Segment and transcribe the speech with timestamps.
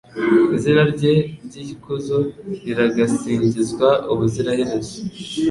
[0.55, 1.13] Izina rye
[1.45, 2.17] ry’ikuzo
[2.63, 4.91] riragasingizwa ubuziraherezo